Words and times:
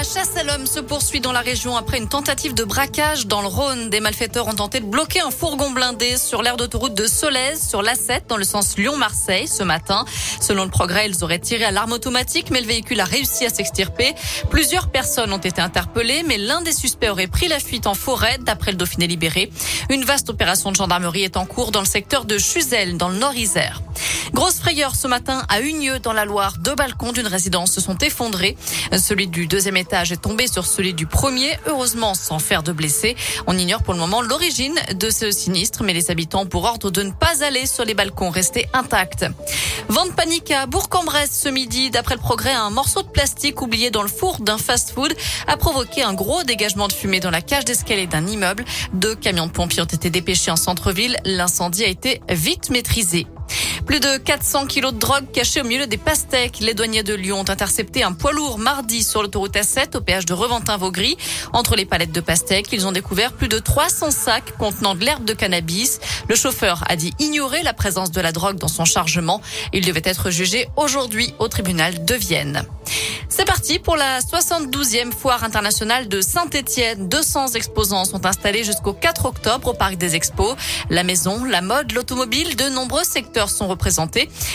La 0.00 0.04
chasse 0.04 0.34
à 0.34 0.44
l'homme 0.44 0.64
se 0.64 0.80
poursuit 0.80 1.20
dans 1.20 1.30
la 1.30 1.42
région 1.42 1.76
après 1.76 1.98
une 1.98 2.08
tentative 2.08 2.54
de 2.54 2.64
braquage 2.64 3.26
dans 3.26 3.42
le 3.42 3.48
Rhône. 3.48 3.90
Des 3.90 4.00
malfaiteurs 4.00 4.48
ont 4.48 4.54
tenté 4.54 4.80
de 4.80 4.86
bloquer 4.86 5.20
un 5.20 5.30
fourgon 5.30 5.72
blindé 5.72 6.16
sur 6.16 6.40
l'aire 6.40 6.56
d'autoroute 6.56 6.94
de 6.94 7.06
Solèze, 7.06 7.68
sur 7.68 7.82
l'A7, 7.82 8.22
dans 8.26 8.38
le 8.38 8.44
sens 8.44 8.78
Lyon-Marseille, 8.78 9.46
ce 9.46 9.62
matin. 9.62 10.06
Selon 10.40 10.64
le 10.64 10.70
progrès, 10.70 11.06
ils 11.06 11.22
auraient 11.22 11.38
tiré 11.38 11.66
à 11.66 11.70
l'arme 11.70 11.92
automatique, 11.92 12.48
mais 12.50 12.62
le 12.62 12.66
véhicule 12.66 12.98
a 12.98 13.04
réussi 13.04 13.44
à 13.44 13.50
s'extirper. 13.50 14.14
Plusieurs 14.48 14.88
personnes 14.88 15.34
ont 15.34 15.36
été 15.38 15.60
interpellées, 15.60 16.22
mais 16.26 16.38
l'un 16.38 16.62
des 16.62 16.72
suspects 16.72 17.10
aurait 17.10 17.26
pris 17.26 17.48
la 17.48 17.60
fuite 17.60 17.86
en 17.86 17.92
forêt, 17.92 18.38
d'après 18.40 18.70
le 18.70 18.78
Dauphiné 18.78 19.06
libéré. 19.06 19.52
Une 19.90 20.04
vaste 20.04 20.30
opération 20.30 20.70
de 20.70 20.76
gendarmerie 20.76 21.24
est 21.24 21.36
en 21.36 21.44
cours 21.44 21.72
dans 21.72 21.80
le 21.80 21.86
secteur 21.86 22.24
de 22.24 22.38
Chuzel, 22.38 22.96
dans 22.96 23.10
le 23.10 23.18
Nord-Isère. 23.18 23.82
Grosse 24.32 24.60
frayeur 24.60 24.94
ce 24.94 25.08
matin 25.08 25.44
à 25.50 25.60
Unieux 25.60 25.98
dans 25.98 26.14
la 26.14 26.24
Loire. 26.24 26.54
Deux 26.58 26.74
balcons 26.74 27.12
d'une 27.12 27.26
résidence 27.26 27.72
se 27.72 27.82
sont 27.82 27.98
effondrés. 27.98 28.56
Celui 28.96 29.26
du 29.26 29.46
deuxième 29.46 29.76
étage 29.76 29.89
est 29.92 30.22
tombé 30.22 30.46
sur 30.46 30.66
celui 30.66 30.94
du 30.94 31.06
premier, 31.06 31.58
heureusement 31.66 32.14
sans 32.14 32.38
faire 32.38 32.62
de 32.62 32.72
blessés. 32.72 33.16
On 33.46 33.56
ignore 33.56 33.82
pour 33.82 33.94
le 33.94 34.00
moment 34.00 34.22
l'origine 34.22 34.78
de 34.94 35.10
ce 35.10 35.30
sinistre, 35.30 35.82
mais 35.82 35.92
les 35.92 36.10
habitants 36.10 36.42
ont 36.42 36.46
pour 36.46 36.64
ordre 36.64 36.90
de 36.90 37.02
ne 37.02 37.10
pas 37.10 37.44
aller 37.44 37.66
sur 37.66 37.84
les 37.84 37.94
balcons 37.94 38.30
restés 38.30 38.68
intacts. 38.72 39.26
Vente 39.88 40.14
panique 40.14 40.50
à 40.50 40.66
Bourg-en-Bresse 40.66 41.40
ce 41.42 41.48
midi. 41.48 41.90
D'après 41.90 42.14
le 42.14 42.20
progrès, 42.20 42.52
un 42.52 42.70
morceau 42.70 43.02
de 43.02 43.08
plastique 43.08 43.62
oublié 43.62 43.90
dans 43.90 44.02
le 44.02 44.08
four 44.08 44.38
d'un 44.40 44.58
fast-food 44.58 45.14
a 45.46 45.56
provoqué 45.56 46.02
un 46.02 46.14
gros 46.14 46.44
dégagement 46.44 46.88
de 46.88 46.92
fumée 46.92 47.20
dans 47.20 47.30
la 47.30 47.42
cage 47.42 47.64
d'escalier 47.64 48.06
d'un 48.06 48.26
immeuble. 48.26 48.64
Deux 48.92 49.14
camions 49.14 49.46
de 49.46 49.52
pompiers 49.52 49.82
ont 49.82 49.86
été 49.86 50.10
dépêchés 50.10 50.50
en 50.50 50.56
centre-ville. 50.56 51.16
L'incendie 51.24 51.84
a 51.84 51.88
été 51.88 52.20
vite 52.28 52.70
maîtrisé. 52.70 53.26
Plus 53.90 53.98
de 53.98 54.18
400 54.18 54.66
kilos 54.66 54.92
de 54.92 55.00
drogue 55.00 55.32
cachés 55.32 55.60
au 55.60 55.64
milieu 55.64 55.88
des 55.88 55.96
pastèques. 55.96 56.60
Les 56.60 56.74
douaniers 56.74 57.02
de 57.02 57.12
Lyon 57.12 57.40
ont 57.40 57.50
intercepté 57.50 58.04
un 58.04 58.12
poids 58.12 58.30
lourd 58.30 58.56
mardi 58.56 59.02
sur 59.02 59.20
l'autoroute 59.20 59.56
A7 59.56 59.96
au 59.96 60.00
péage 60.00 60.26
de 60.26 60.32
Reventin-Vaugry. 60.32 61.16
Entre 61.52 61.74
les 61.74 61.86
palettes 61.86 62.12
de 62.12 62.20
pastèques, 62.20 62.68
ils 62.70 62.86
ont 62.86 62.92
découvert 62.92 63.32
plus 63.32 63.48
de 63.48 63.58
300 63.58 64.12
sacs 64.12 64.56
contenant 64.58 64.94
de 64.94 65.04
l'herbe 65.04 65.24
de 65.24 65.32
cannabis. 65.32 65.98
Le 66.28 66.36
chauffeur 66.36 66.84
a 66.86 66.94
dit 66.94 67.12
ignorer 67.18 67.64
la 67.64 67.72
présence 67.72 68.12
de 68.12 68.20
la 68.20 68.30
drogue 68.30 68.58
dans 68.58 68.68
son 68.68 68.84
chargement. 68.84 69.40
Il 69.72 69.84
devait 69.84 70.02
être 70.04 70.30
jugé 70.30 70.68
aujourd'hui 70.76 71.34
au 71.40 71.48
tribunal 71.48 72.04
de 72.04 72.14
Vienne. 72.14 72.64
C'est 73.28 73.44
parti 73.44 73.78
pour 73.78 73.96
la 73.96 74.20
72e 74.20 75.12
foire 75.12 75.44
internationale 75.44 76.08
de 76.08 76.20
Saint-Étienne. 76.20 77.08
200 77.08 77.54
exposants 77.54 78.04
sont 78.04 78.26
installés 78.26 78.64
jusqu'au 78.64 78.92
4 78.92 79.26
octobre 79.26 79.68
au 79.68 79.72
parc 79.72 79.96
des 79.96 80.14
expos. 80.16 80.56
La 80.90 81.04
maison, 81.04 81.44
la 81.44 81.60
mode, 81.60 81.92
l'automobile, 81.92 82.56
de 82.56 82.68
nombreux 82.68 83.04
secteurs 83.04 83.48
sont 83.48 83.66
représentés. 83.66 83.79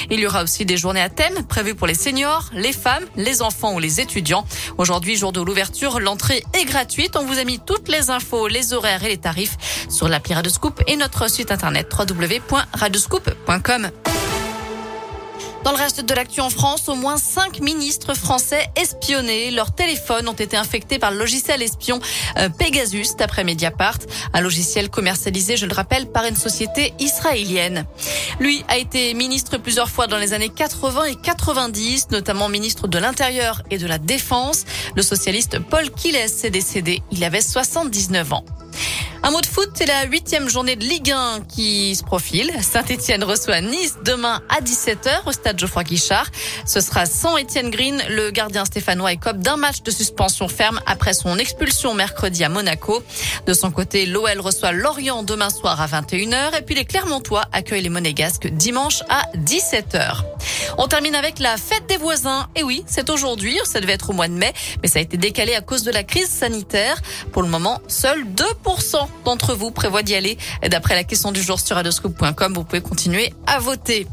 Il 0.09 0.19
y 0.19 0.27
aura 0.27 0.43
aussi 0.43 0.65
des 0.65 0.77
journées 0.77 1.01
à 1.01 1.09
thème 1.09 1.43
prévues 1.47 1.75
pour 1.75 1.87
les 1.87 1.93
seniors, 1.93 2.49
les 2.53 2.73
femmes, 2.73 3.05
les 3.15 3.41
enfants 3.41 3.73
ou 3.73 3.79
les 3.79 3.99
étudiants. 3.99 4.45
Aujourd'hui, 4.77 5.15
jour 5.15 5.31
de 5.31 5.41
l'ouverture, 5.41 5.99
l'entrée 5.99 6.43
est 6.53 6.65
gratuite. 6.65 7.15
On 7.15 7.25
vous 7.25 7.39
a 7.39 7.43
mis 7.43 7.59
toutes 7.59 7.89
les 7.89 8.09
infos, 8.09 8.47
les 8.47 8.73
horaires 8.73 9.03
et 9.03 9.09
les 9.09 9.17
tarifs 9.17 9.57
sur 9.89 10.07
l'appli 10.07 10.33
Radescoop 10.33 10.81
et 10.87 10.95
notre 10.95 11.29
site 11.29 11.51
internet 11.51 11.87
www.radescoop.com. 11.97 13.89
Dans 15.65 15.71
le 15.71 15.77
reste 15.77 16.01
de 16.01 16.13
l'actu 16.13 16.41
en 16.41 16.51
France, 16.51 16.89
au 16.89 16.93
moins 16.93 17.17
cinq 17.17 17.59
ministres 17.59 18.13
français 18.13 18.69
espionnés. 18.75 19.49
Leurs 19.49 19.73
téléphones 19.73 20.27
ont 20.27 20.33
été 20.33 20.55
infectés 20.55 20.99
par 20.99 21.09
le 21.09 21.17
logiciel 21.17 21.63
espion 21.63 21.99
euh, 22.37 22.49
Pegasus, 22.49 23.15
d'après 23.17 23.43
Mediapart. 23.43 23.97
Un 24.33 24.41
logiciel 24.41 24.91
commercialisé, 24.91 25.57
je 25.57 25.65
le 25.65 25.73
rappelle, 25.73 26.05
par 26.05 26.25
une 26.25 26.35
société 26.35 26.93
israélienne. 26.99 27.85
Lui 28.39 28.63
a 28.67 28.77
été 28.77 29.15
ministre 29.15 29.57
plusieurs 29.57 29.89
fois 29.89 30.05
dans 30.05 30.19
les 30.19 30.33
années 30.33 30.49
80 30.49 31.05
et 31.05 31.15
90, 31.15 32.11
notamment 32.11 32.47
ministre 32.47 32.87
de 32.87 32.99
l'Intérieur 32.99 33.63
et 33.71 33.79
de 33.79 33.87
la 33.87 33.97
Défense. 33.97 34.65
Le 34.95 35.01
socialiste 35.01 35.57
Paul 35.57 35.89
Kiles 35.89 36.15
est 36.15 36.51
décédé. 36.51 37.01
Il 37.11 37.23
avait 37.23 37.41
79 37.41 38.33
ans. 38.33 38.45
Un 39.25 39.31
mot 39.31 39.41
de 39.41 39.47
foot, 39.47 39.71
c'est 39.73 39.87
la 39.87 40.05
huitième 40.05 40.47
journée 40.49 40.75
de 40.75 40.83
Ligue 40.83 41.09
1 41.09 41.45
qui 41.49 41.95
se 41.95 42.03
profile. 42.03 42.51
Saint-Etienne 42.61 43.23
reçoit 43.23 43.59
Nice 43.59 43.95
demain 44.05 44.39
à 44.49 44.61
17h 44.61 45.25
au 45.25 45.31
stade 45.31 45.59
Geoffroy 45.59 45.83
Guichard. 45.83 46.27
Ce 46.67 46.79
sera 46.79 47.07
sans 47.07 47.35
Etienne 47.35 47.71
Green. 47.71 47.99
Le 48.07 48.29
gardien 48.29 48.65
stéphanois 48.65 49.13
écope 49.13 49.39
d'un 49.39 49.57
match 49.57 49.81
de 49.81 49.89
suspension 49.89 50.47
ferme 50.47 50.79
après 50.85 51.15
son 51.15 51.39
expulsion 51.39 51.95
mercredi 51.95 52.43
à 52.43 52.49
Monaco. 52.49 53.01
De 53.47 53.55
son 53.55 53.71
côté, 53.71 54.05
l'OL 54.05 54.39
reçoit 54.41 54.73
Lorient 54.73 55.23
demain 55.23 55.49
soir 55.49 55.81
à 55.81 55.87
21h 55.87 56.59
et 56.59 56.61
puis 56.61 56.75
les 56.75 56.85
Clermontois 56.85 57.45
accueillent 57.51 57.81
les 57.81 57.89
Monégasques 57.89 58.45
dimanche 58.45 59.01
à 59.09 59.23
17h. 59.37 60.21
On 60.77 60.87
termine 60.87 61.15
avec 61.15 61.39
la 61.39 61.57
fête 61.57 61.87
des 61.87 61.97
voisins. 61.97 62.47
Et 62.55 62.63
oui, 62.63 62.83
c'est 62.85 63.09
aujourd'hui. 63.09 63.57
Ça 63.63 63.79
devait 63.79 63.93
être 63.93 64.09
au 64.09 64.13
mois 64.13 64.27
de 64.27 64.33
mai, 64.33 64.53
mais 64.81 64.89
ça 64.89 64.99
a 64.99 65.01
été 65.01 65.17
décalé 65.17 65.55
à 65.55 65.61
cause 65.61 65.83
de 65.83 65.91
la 65.91 66.03
crise 66.03 66.29
sanitaire. 66.29 67.01
Pour 67.31 67.43
le 67.43 67.47
moment, 67.47 67.79
seuls 67.87 68.25
2% 68.25 69.07
d'entre 69.23 69.53
vous 69.53 69.71
prévoient 69.71 70.03
d'y 70.03 70.15
aller. 70.15 70.37
D'après 70.69 70.95
la 70.95 71.03
question 71.03 71.31
du 71.31 71.41
jour 71.41 71.59
sur 71.59 71.77
adoscope.com, 71.77 72.53
vous 72.53 72.63
pouvez 72.63 72.81
continuer 72.81 73.33
à 73.47 73.59
voter. 73.59 74.07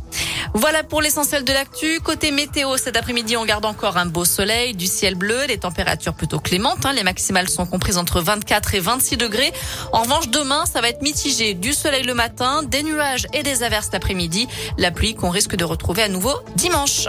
Voilà 0.55 0.83
pour 0.83 1.03
l'essentiel 1.03 1.45
de 1.45 1.53
l'actu. 1.53 2.01
Côté 2.01 2.31
météo, 2.31 2.77
cet 2.77 2.97
après-midi, 2.97 3.37
on 3.37 3.45
garde 3.45 3.65
encore 3.65 3.97
un 3.97 4.07
beau 4.07 4.25
soleil, 4.25 4.75
du 4.75 4.87
ciel 4.87 5.15
bleu, 5.15 5.47
les 5.47 5.59
températures 5.59 6.15
plutôt 6.15 6.41
clémentes. 6.41 6.87
Hein. 6.87 6.93
Les 6.93 7.03
maximales 7.03 7.49
sont 7.49 7.67
comprises 7.67 7.99
entre 7.99 8.21
24 8.21 8.75
et 8.75 8.81
26 8.81 9.17
degrés. 9.17 9.53
En 9.93 10.03
revanche, 10.03 10.29
demain, 10.29 10.65
ça 10.67 10.81
va 10.81 10.89
être 10.89 11.03
mitigé. 11.03 11.55
Du 11.55 11.73
soleil 11.73 12.05
le 12.05 12.15
matin, 12.15 12.63
des 12.63 12.83
nuages 12.83 13.27
et 13.33 13.43
des 13.43 13.63
averses 13.63 13.83
cet 13.87 13.95
après-midi. 13.95 14.49
La 14.79 14.91
pluie 14.91 15.15
qu'on 15.15 15.31
risque 15.31 15.57
de 15.57 15.65
retrouver 15.65 16.03
à 16.03 16.09
nouveau 16.09 16.35
dimanche. 16.57 17.09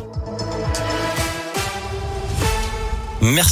Merci. 3.22 3.52